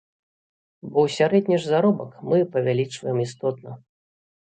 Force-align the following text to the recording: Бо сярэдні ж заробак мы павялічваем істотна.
Бо 0.93 1.03
сярэдні 1.17 1.59
ж 1.65 1.69
заробак 1.73 2.15
мы 2.31 2.39
павялічваем 2.55 3.21
істотна. 3.27 3.75